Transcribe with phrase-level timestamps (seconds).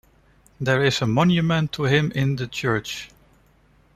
[0.59, 3.11] There is a monument to him in the church.